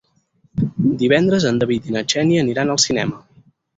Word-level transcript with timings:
Divendres 1.01 1.45
en 1.49 1.61
David 1.65 1.91
i 1.91 1.95
na 1.97 2.05
Xènia 2.15 2.43
aniran 2.47 2.77
al 2.77 2.81
cinema. 2.89 3.21